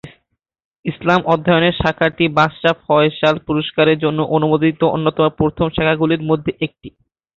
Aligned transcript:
ইসলাম 0.85 1.21
অধ্যয়নে 1.33 1.69
শাখাটি 1.73 2.25
বাদশাহ 2.37 2.73
ফয়সাল 2.85 3.35
পুরস্কারের 3.47 3.97
জন্য 3.99 4.19
অনুমোদিত 4.35 4.81
অন্যতম 4.95 5.25
প্রথম 5.39 5.67
শাখাগুলির 5.69 6.27
মধ্যে 6.29 6.51
একটি। 6.65 6.89